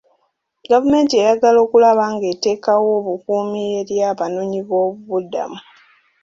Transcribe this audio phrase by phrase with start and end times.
[0.71, 5.59] Gavumenti eyagala okulaba nga eteekawo obukuumi eri abanoonyiboobubudamu.